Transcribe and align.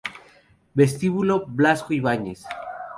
Vestíbulo 0.73 1.45
Blasco 1.45 1.93
Ibáñez 1.93 2.41